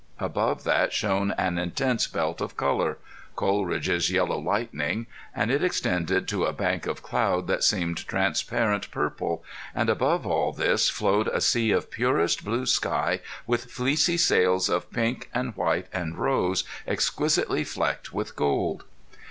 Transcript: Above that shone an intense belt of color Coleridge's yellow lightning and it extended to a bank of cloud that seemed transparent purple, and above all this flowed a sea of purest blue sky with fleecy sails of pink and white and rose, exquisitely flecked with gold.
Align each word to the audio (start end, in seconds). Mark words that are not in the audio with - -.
Above 0.17 0.63
that 0.63 0.91
shone 0.91 1.29
an 1.33 1.59
intense 1.59 2.07
belt 2.07 2.41
of 2.41 2.57
color 2.57 2.97
Coleridge's 3.35 4.09
yellow 4.09 4.39
lightning 4.39 5.05
and 5.35 5.51
it 5.51 5.63
extended 5.63 6.27
to 6.27 6.43
a 6.45 6.51
bank 6.51 6.87
of 6.87 7.03
cloud 7.03 7.45
that 7.45 7.63
seemed 7.63 8.07
transparent 8.07 8.89
purple, 8.89 9.43
and 9.75 9.91
above 9.91 10.25
all 10.25 10.53
this 10.53 10.89
flowed 10.89 11.27
a 11.27 11.39
sea 11.39 11.69
of 11.69 11.91
purest 11.91 12.43
blue 12.43 12.65
sky 12.65 13.19
with 13.45 13.69
fleecy 13.69 14.17
sails 14.17 14.69
of 14.69 14.91
pink 14.91 15.29
and 15.35 15.55
white 15.55 15.85
and 15.93 16.17
rose, 16.17 16.63
exquisitely 16.87 17.63
flecked 17.63 18.11
with 18.11 18.35
gold. 18.35 18.85